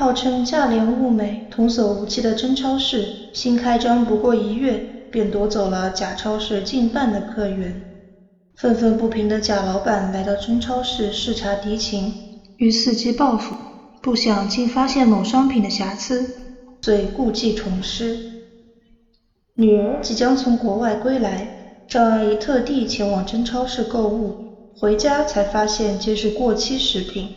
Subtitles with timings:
[0.00, 7.82] 号称价廉物美、童叟无欺的真超市，新开张不过一月，便夺走了假超市近半的客源。
[8.56, 12.14] 愤愤不平的贾老板来到真超市视察敌情，
[12.56, 13.54] 欲伺机报复，
[14.00, 16.26] 不想竟发现某商品的瑕疵，
[16.80, 18.18] 遂故技重施。
[19.52, 21.46] 女儿即将从国外归来，
[21.86, 24.34] 赵阿姨特地前往真超市购物，
[24.78, 27.28] 回家才发现皆是过期食品。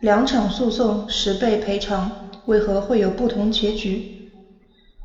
[0.00, 4.30] 两场诉讼，十倍赔偿，为何会有不同结局？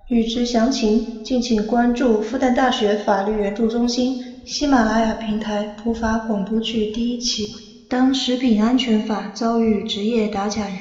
[0.08, 7.86] 欲知详情，敬请关注复旦大学法律援助中心喜马拉雅平台普法广播剧第一期。
[7.90, 10.78] 当食品安全法遭遇职业打假人，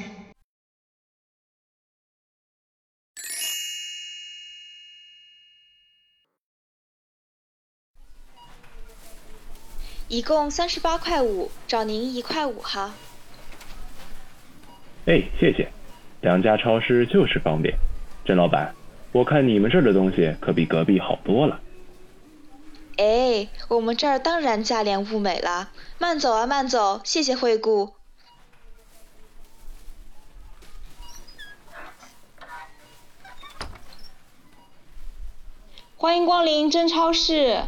[10.07, 12.93] 一共三十八块五，找您一块五哈。
[15.05, 15.69] 哎，谢谢，
[16.21, 17.77] 两家超市就是方便。
[18.25, 18.73] 甄老板，
[19.11, 21.59] 我看你们这儿的东西可比隔壁好多了。
[22.97, 25.69] 哎，我们这儿当然价廉物美啦。
[25.99, 27.93] 慢走啊，慢走，谢谢惠顾。
[35.97, 37.61] 欢迎光临真超市。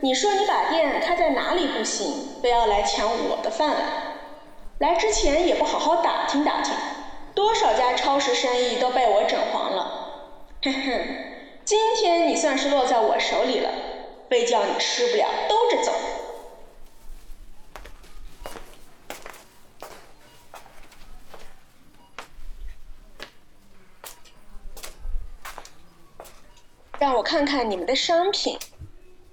[0.00, 3.78] 你说你把店开在哪里不行，非要来抢我的饭碗？
[4.78, 6.72] 来之前也不好好打听打听，
[7.34, 10.38] 多少家超市生意都被我整黄了。
[10.62, 11.00] 哼哼，
[11.64, 13.70] 今天你算是落在我手里了，
[14.30, 15.92] 非叫你吃不了兜着走。
[27.00, 28.58] 让我看看你们的商品。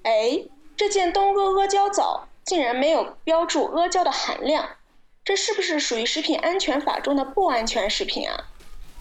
[0.03, 0.44] 哎，
[0.78, 4.69] 这件东阿阿胶枣竟然没有标注阿胶的含量，
[5.24, 8.46] 这是不是属于食品安全法中的不安全食品啊？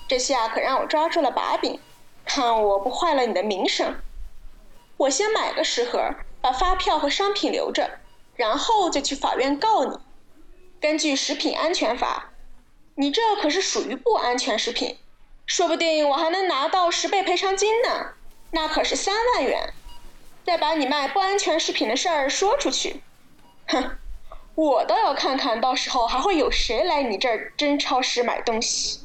[0.08, 1.80] 这下可让我抓住了把柄，
[2.24, 3.96] 看我不坏了你的名声！
[4.96, 7.98] 我先买个十盒，把发票和商品留着，
[8.36, 9.98] 然后就去法院告你。
[10.80, 12.30] 根据食品安全法，
[12.94, 14.96] 你这可是属于不安全食品，
[15.46, 18.12] 说不定我还能拿到十倍赔偿金呢，
[18.52, 19.72] 那可是三万元。
[20.44, 23.02] 再把你卖不安全食品的事儿说出去，
[23.66, 23.96] 哼，
[24.54, 29.00] 我倒要看看到时候还会有谁来你这儿真超市买东西。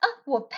[0.00, 0.56] 啊，我呸！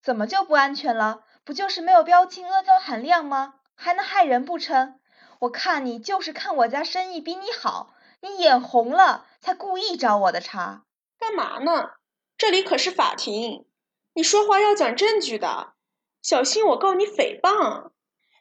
[0.00, 1.24] 怎么就不安全了？
[1.44, 3.54] 不就是没有标清阿胶含量吗？
[3.74, 5.00] 还能害人不成？
[5.40, 7.94] 我看你就是看我家生意比你好。
[8.22, 10.82] 你眼红了，才故意找我的茬，
[11.18, 11.92] 干嘛呢？
[12.36, 13.64] 这里可是法庭，
[14.12, 15.72] 你说话要讲证据的，
[16.20, 17.90] 小心我告你诽谤。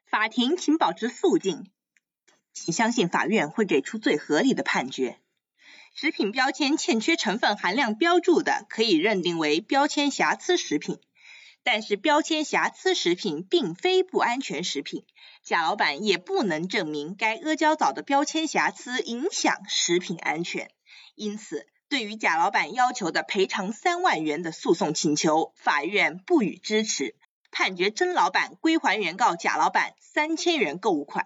[0.05, 1.71] 法庭，请保持肃静，
[2.53, 5.19] 请相信法院会给出最合理的判决。
[5.95, 10.99] 食品标签欠缺成分含量标注的，可以认定为标签瑕疵食品。
[11.63, 15.05] 但是标签瑕疵食品并非不安全食品，
[15.43, 20.71] 贾老板也不能证明该阿胶枣的标签瑕疵影响食品安全，
[21.19, 27.13] 因此对于贾老板要求的赔偿三万元的诉讼请求，法院不予支持，
[27.51, 31.25] 判决甄老板归还原告贾老板三千元购物款。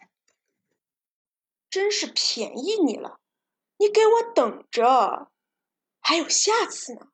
[1.70, 3.20] 真是便宜你了，
[3.78, 5.30] 你给我等着，
[6.00, 7.10] 还有下次呢。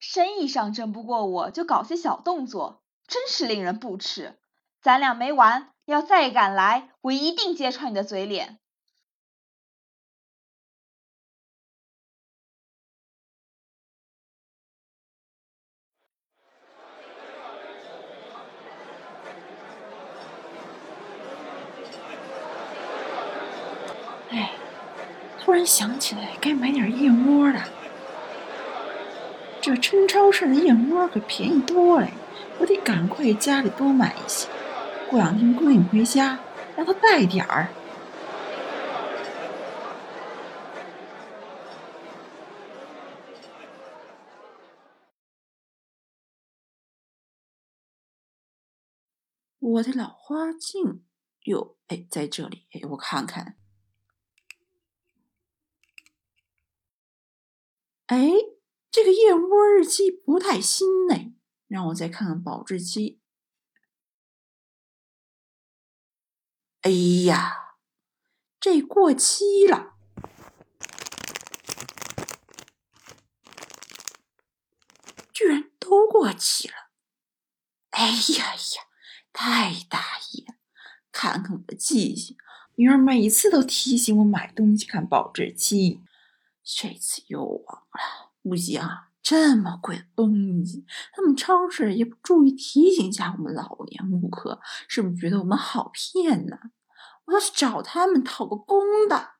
[0.00, 4.38] 生意上争不过我，就搞些小动作，真是令人不齿。
[4.80, 8.58] 咱俩没完，要再敢来，我一定揭穿你的嘴脸。
[24.36, 24.52] 哎，
[25.40, 27.64] 突然想起来，该买点燕窝了。
[29.62, 32.08] 这真超市的燕窝可便宜多了，
[32.58, 34.46] 我得赶快家里多买一些。
[35.08, 36.38] 过两天闺女回家，
[36.76, 37.68] 让她带点儿。
[49.58, 51.02] 我的老花镜
[51.44, 53.56] 哟，哎，在这里，哎，我看看，
[58.06, 58.30] 哎。
[58.88, 61.34] 这个燕窝日期不太新呢，
[61.68, 63.20] 让我再看看保质期。
[66.80, 66.90] 哎
[67.26, 67.76] 呀，
[68.58, 69.96] 这过期了，
[75.30, 76.74] 居然都过期了！
[77.90, 78.82] 哎呀呀，
[79.34, 80.54] 太大意了，
[81.12, 82.38] 看看我的记性，
[82.76, 86.00] 女儿每次都提醒我买东西看保质期，
[86.66, 88.82] 这次又忘了，不行。
[89.22, 96.56] 这么贵的东西，他们超市也不注意提醒一下我们老年顾客，是不是觉得我们好骗呢？
[97.24, 99.32] 我要去找他们讨个公道。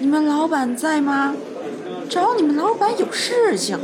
[0.00, 1.36] 你们老板在吗？
[2.08, 3.78] 找你们老板有事情。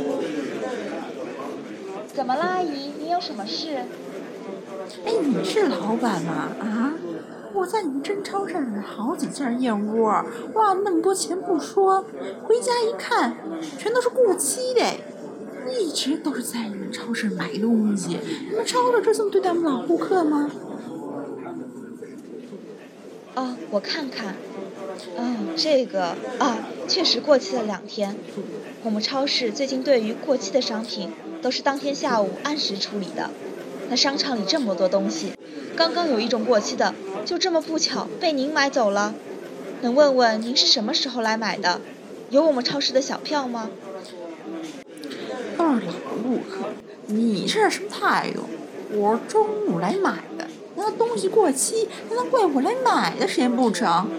[2.17, 2.93] 怎么了，阿姨？
[2.99, 3.75] 你有什么事？
[5.05, 6.49] 哎，你是老板吗？
[6.59, 6.95] 啊，
[7.53, 10.09] 我在你们真超市买好几件燕窝，
[10.55, 12.03] 哇，那么多钱不说，
[12.43, 13.37] 回家一看，
[13.77, 14.81] 全都是过期的。
[15.71, 18.17] 一直都是在你们超市买东西，
[18.49, 20.49] 你们超市就这么对待我们老顾客吗？
[23.35, 24.33] 哦，我看看，
[25.15, 28.15] 嗯，这个啊，确实过期了两天。
[28.81, 31.11] 我们超市最近对于过期的商品，
[31.41, 33.29] 都是当天下午按时处理的。
[33.89, 35.33] 那商场里这么多东西，
[35.75, 36.93] 刚刚有一种过期的，
[37.25, 39.13] 就这么不巧被您买走了。
[39.81, 41.79] 能问问您是什么时候来买的？
[42.29, 43.69] 有我们超市的小票吗？
[45.57, 46.69] 都是老顾客，
[47.05, 48.41] 你这是什么态度？
[48.91, 54.09] 我中午来买的，那东西过期，还能怪我来买的时间不成？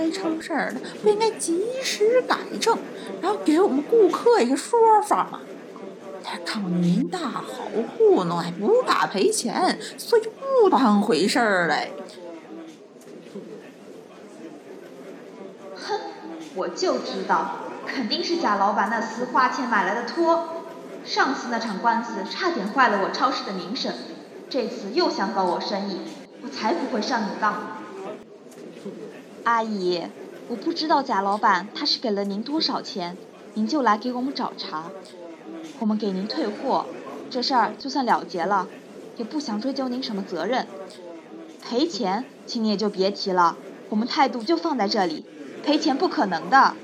[0.00, 2.78] 该，超市的不应该及时改正，
[3.20, 5.40] 然后给我们顾客一个说法吗？
[6.44, 7.44] 看我您大好
[7.98, 10.22] 糊弄，还不怕赔钱，所以
[10.62, 11.92] 不当回事儿嘞。
[15.74, 16.00] 哼，
[16.54, 17.56] 我就知道，
[17.86, 20.64] 肯定是贾老板那厮花钱买来的托。
[21.04, 23.92] 上次那场官司差点坏了我超市的名声，
[24.48, 26.00] 这次又想搞我生意，
[26.42, 27.79] 我才不会上你当。
[29.50, 30.00] 阿姨，
[30.46, 33.16] 我不知道贾老板他是给了您多少钱，
[33.54, 34.84] 您就来给我们找茬。
[35.80, 36.86] 我们给您退货，
[37.28, 38.68] 这事儿就算了结了，
[39.16, 40.68] 也不想追究您什么责任。
[41.60, 43.56] 赔钱，请你也就别提了，
[43.88, 45.24] 我们态度就放在这里，
[45.64, 46.74] 赔钱不可能的。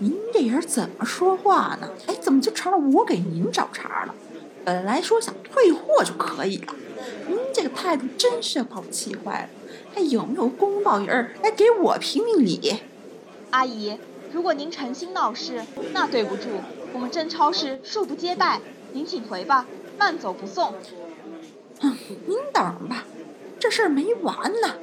[0.00, 1.88] 您这人怎么说话呢？
[2.06, 4.14] 哎，怎么就成了我给您找茬了？
[4.62, 6.74] 本来说想退货就可以了，
[7.64, 9.48] 个态度真是把我气坏了。
[9.94, 12.80] 还有没有公道人儿来给我评评理？
[13.50, 13.98] 阿姨，
[14.32, 16.48] 如果您诚心闹事，那对不住。
[16.92, 18.60] 我们真超市恕不接待，
[18.92, 19.66] 您请回吧，
[19.98, 20.74] 慢走不送。
[21.80, 21.96] 哼，
[22.26, 23.04] 您等吧，
[23.58, 24.76] 这事儿没完呢。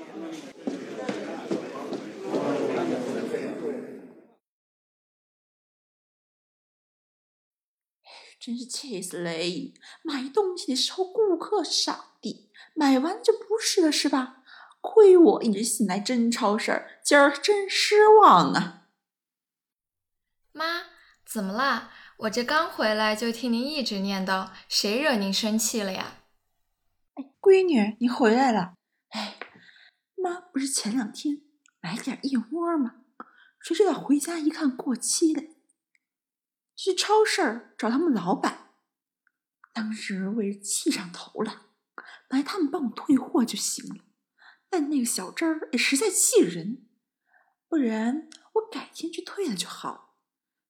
[8.41, 9.71] 真是气死嘞！
[10.01, 14.41] 买东西的时候，顾客上帝，买完就不是了，是吧？
[14.81, 18.87] 亏我一直信来真超市，今儿真失望啊！
[20.53, 20.85] 妈，
[21.23, 21.91] 怎么啦？
[22.17, 26.23] 我这刚回来就听您一直念叨，谁惹您生气了呀？
[27.13, 28.73] 哎，闺女，你回来了。
[29.09, 29.37] 哎，
[30.15, 31.43] 妈不是前两天
[31.79, 32.95] 买点燕窝吗？
[33.59, 35.43] 谁知道回家一看过期了，
[36.83, 38.71] 去超市找他们老板。
[39.71, 41.67] 当时为了气上头了，
[42.27, 44.03] 本来他们帮我退货就行了，
[44.67, 46.87] 但那个小珍儿也实在气人，
[47.69, 50.17] 不然我改天去退了就好。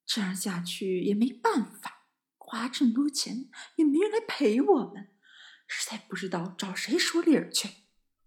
[0.06, 5.16] 这样下去也没办法，花这么多钱也没人来陪我们，
[5.66, 7.70] 实在不知道找谁说理去。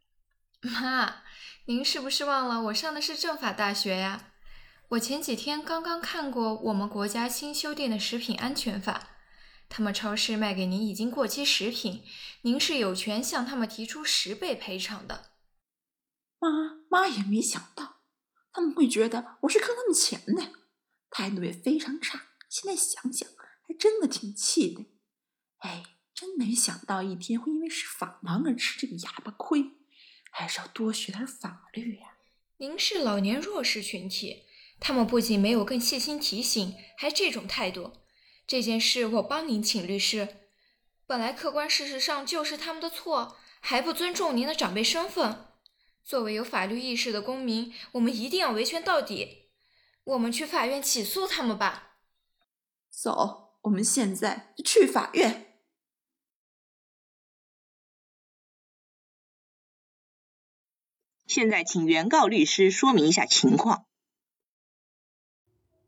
[0.65, 1.17] 妈，
[1.67, 4.31] 您是不是忘了我上的是政法大学呀？
[4.91, 9.17] 我前几天刚刚看过我们国家新修订的食品安全法，
[9.69, 12.05] 他们超市卖给您已经过期食品，
[12.43, 15.33] 您是有权向他们提出十倍赔偿的。
[16.39, 16.51] 妈
[16.91, 18.03] 妈也没想到
[18.53, 20.53] 他们会觉得我是坑他们钱的。
[21.11, 23.29] 态度也非常差，现在想想
[23.67, 24.85] 还真的挺气的。
[25.59, 29.73] 哎，真没想到一天会因为是法盲而吃这个哑巴亏，
[30.31, 32.19] 还是要多学点法律呀。
[32.59, 34.45] 您是老年弱势群体，
[34.87, 37.93] 他们不仅没有更细心提醒，还这种态度。
[38.47, 40.29] 这件事我帮您请律师。
[41.07, 45.47] 本来客观事实上就是他们的错，还不尊重您的长辈身份。
[46.05, 49.53] 作为有法律意识的公民，我们一定要维权到底。
[50.05, 51.97] 我们去法院起诉他们吧。
[52.91, 55.57] 走，我们现在去法院。
[61.27, 63.87] 现在请原告律师说明一下情况。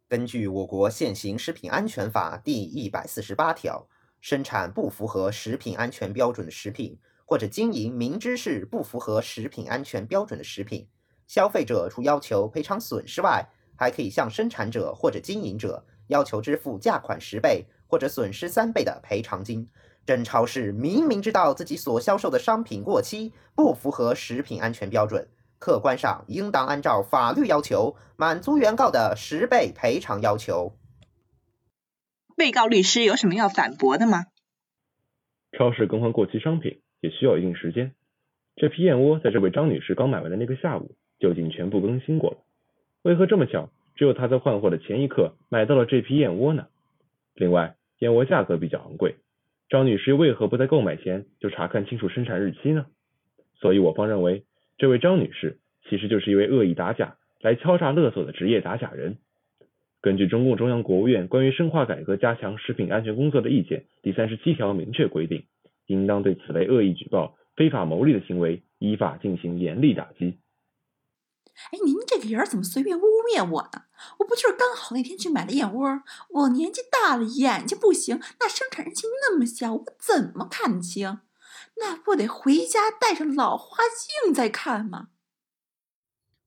[0.08, 3.88] 根据我国现行食品安全法第一百四十八条，
[4.20, 10.86] 生产不符合食品安全标准的食品，或者经营明知是不符合食品安全标准的食品，
[11.26, 13.44] 消费者除要求赔偿损失外，
[13.74, 19.68] 还可以向生产者或者经营者要求支付价款十倍或者损失三倍的赔偿金。
[20.06, 30.72] 真超市明明知道自己所销售的商品过期，不符合食品安全标准，客观上应当按照法律要求满足原告的十倍赔偿要求。
[32.36, 34.26] 被告律师有什么要反驳的吗？
[35.52, 37.94] 超市更换过期商品也需要一定时间，
[38.56, 42.38] 这批燕窝在这位张女士刚买完的那个下午就已经全部更新过了，
[43.02, 46.66] 为何这么巧，只有她在换货的前一刻买到了这批燕窝呢？
[47.34, 49.16] 另外，燕窝价格比较昂贵。
[49.70, 52.86] 张女士为何不在购买前就查看清楚生产日期呢？
[53.54, 54.44] 所以我方认为，
[54.78, 59.16] 这位张女士其实就是一位恶意打假、来敲诈勒索的职业打假人。
[60.02, 65.46] 根据中共中央国务院关于深化改革加强食品安全工作的意见第三十七条明确规定，
[65.86, 70.38] 应当对此类恶意举报、非法牟利的行为依法进行严厉打击。
[71.72, 73.84] 哎，您这个人怎么随便污蔑我呢？
[74.18, 76.02] 我不就是刚好那天去买的燕窝？
[76.34, 81.18] 我年纪大了，眼睛不行，那生产日期那么小，我怎么看清？
[81.80, 83.84] 那不得回家带上老花
[84.24, 85.08] 镜再看吗？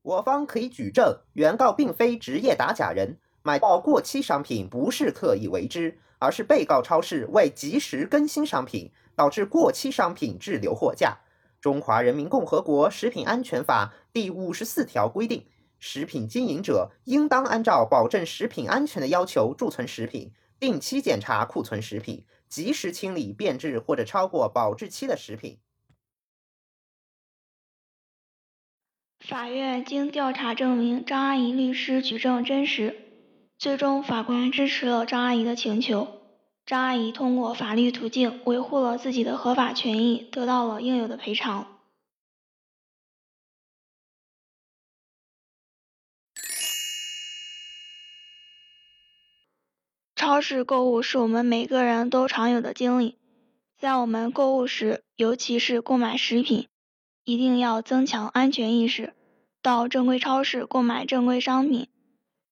[0.01, 11.19] 我方可以举证，原告并非职业打假人，买到过期商品不是刻意为之，而是被告超市未及时更新商品，导致过期商品滞留货架。
[11.61, 15.45] 中华人民共和国食品安全法第五十四条规定，
[15.77, 25.59] 食品经营者应当按照保证食品安全的要求贮存食品，定期检查库存食品，及时清理变质或者超过保质期的食品。
[29.19, 32.95] 法院经调查证明张阿姨律师举证真实，
[33.57, 36.07] 最终法官支持了张阿姨的请求。
[36.65, 41.78] 张阿姨通过法律途径维护了自己的合法权益，得到了应有的赔偿。
[50.29, 53.17] 超市购物是我们每个人都常有的经历，
[53.79, 56.67] 在我们购物时，尤其是购买食品，
[57.23, 59.15] 一定要增强安全意识，
[59.63, 61.87] 到正规超市购买正规商品，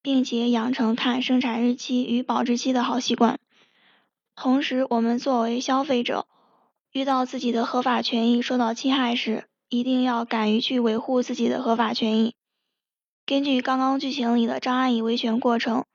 [0.02, 3.38] 并且养成看生产日期与保质期的好习惯。
[4.36, 6.26] 同时，我们作为消费者，
[6.92, 12.34] 遇到自己的合法权益受到侵害时，一定要敢于去维护自己的合法权益。
[13.28, 15.86] 根据刚刚剧情里的张阿姨维权过程，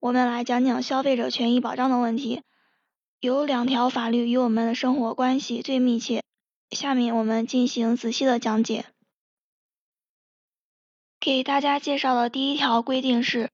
[0.00, 2.42] 我们来讲讲消费者权益保障的问题。
[3.20, 6.22] 有两条法律与我们的生活关系最密切，
[6.70, 8.86] 下面我们进行仔细的讲解。
[11.18, 13.50] 给大家介绍的第一条规定是。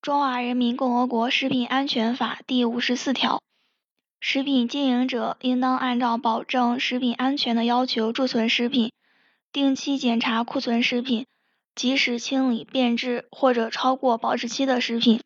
[0.00, 3.40] 中华人民共和国食品安全法第五十四条，
[4.18, 8.90] 食品经营者应当按照保证食品安全的要求贮存食品，
[9.52, 11.26] 定期检查库存食品，
[11.76, 15.22] 及时清理变质或者超过保质期的食品。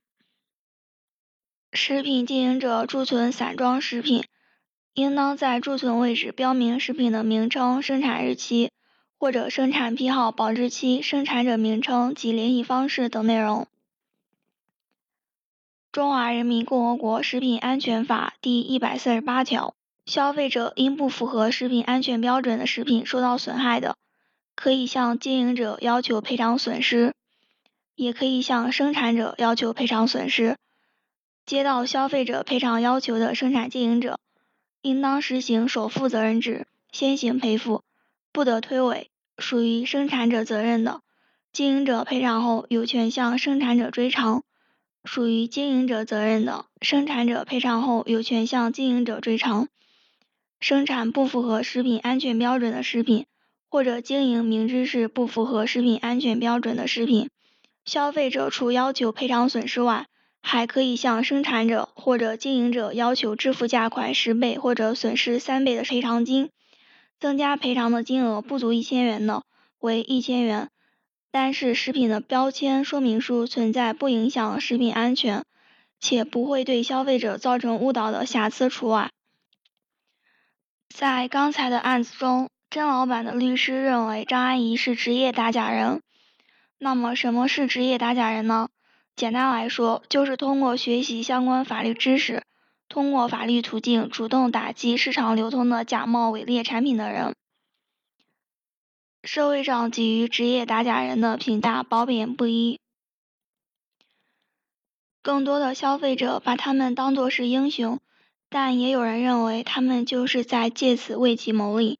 [1.77, 4.25] 食品经营者贮存散装食品，
[4.95, 8.71] 应当在贮存位置标明食品的名称、生产日期
[9.19, 13.69] 或者生产批号、保质期、生产者名称及联系方式等内容。
[15.93, 19.75] 中华人民共和国食品安全法第一百四十八条，
[20.07, 23.97] 消费者因不符合食品安全标准的食品受到损害的，
[24.55, 27.15] 可以向经营者要求赔偿损失，
[27.95, 30.57] 也可以向生产者要求赔偿损失。
[31.47, 34.19] 接到消费者赔偿要求的生产经营者，
[34.83, 37.85] 应当实行首负责任制，先行赔付，
[38.33, 39.07] 不得推诿。
[39.39, 41.03] 属于生产者责任的，
[41.53, 44.43] 经营者赔偿后有权向生产者追偿。
[45.05, 49.69] 属于经营者责任的，生产者赔偿后有权向经营者追偿。
[50.59, 53.27] 生产不符合食品安全标准的食品，
[53.69, 57.31] 或者经营明知是不符合食品安全标准的食品，
[57.85, 60.09] 消费者除要求赔偿损失外，
[60.49, 66.51] 还可以向生产者或者经营者要求支付价款十倍或者损失三倍的赔偿金。
[67.19, 69.43] 增加赔偿的金额不足一千元的，
[69.81, 70.71] 为一千元。
[71.33, 75.45] 但是食品的标签说明书存在不影响食品安全，
[75.99, 79.11] 且不会对消费者造成误导的瑕疵除外。
[80.89, 86.01] 在刚才的案子中，甄老板的律师认为张阿姨是职业打假人。
[86.79, 88.69] 那么什么是职业打假人呢？
[89.17, 92.43] 简单来说，就是通过学习相关法律知识，
[92.87, 97.35] 通过法律途径主动打击市场流通的假冒伪劣产品的人。
[99.25, 102.79] 社会上给予职业打假人的评价褒贬不一。
[105.23, 107.99] 更多的消费者把他们当作是英雄，
[108.51, 111.99] 但也有人认为他们就是在借此为其谋利。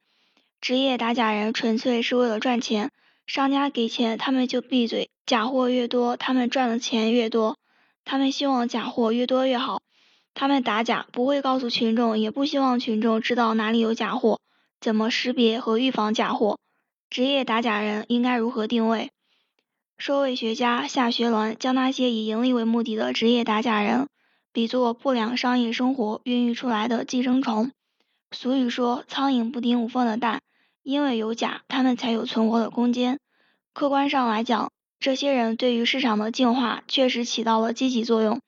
[0.61, 2.93] 职业打假人纯粹是为了赚钱，
[3.27, 7.59] 商家给钱他们就闭嘴，假货越多他们赚的钱越多，
[8.05, 9.83] 他们希望假货越多越好。
[10.33, 14.41] 他们打假不会告诉群众，也不希望群众知道哪里有假货，
[14.81, 16.59] 怎么识别和预防假货。
[17.09, 19.11] 职业打假人应该如何定位？
[19.99, 24.09] 社会学家夏学伦将那些以盈利为目的的职业打假人
[24.53, 27.73] 比作不良商业生活孕育出来的寄生虫。
[28.31, 30.43] 俗语说“苍蝇不叮无缝的蛋”，
[30.87, 33.19] 因为有假，他们才有存活的空间。
[33.73, 38.41] 客观上来讲，这些人对于市场的净化确实起到了积极作用。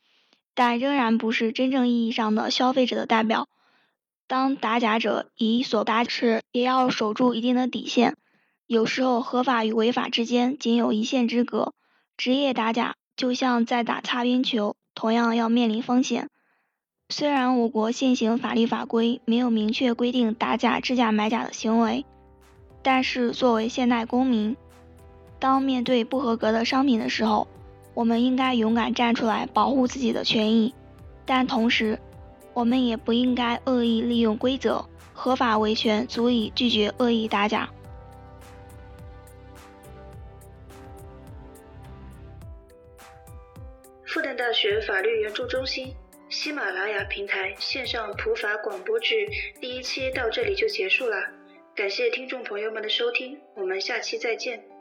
[0.55, 3.49] 但仍然不是真正意义上的消费者的代表。
[4.29, 8.15] 当打假者以所打时，也要守住一定的底线。
[8.69, 11.73] 有时候合法与违法之间仅有一线之隔。
[12.17, 16.29] 职业打假就像在打擦边球，同样要面临风险。
[17.09, 22.07] 虽然我国现行法律法规没有明确规定打假、制假、买假的行为，
[22.83, 24.57] 但是作为现代公民，
[25.39, 27.47] 当面对不合格的商品的时候，
[27.95, 30.75] 我们应该勇敢站出来保护自己的权益，
[31.27, 31.99] 但同时，
[32.55, 37.69] 我们也不应该恶意利用规则，合法维权足以拒绝恶意打假。
[44.05, 45.95] 复旦大学法律援助中心、
[46.29, 49.29] 喜马拉雅平台线上普法广播剧
[49.61, 51.17] 第一期到这里就结束了，
[51.79, 54.78] 感谢听众朋友们的收听，我们下期再见。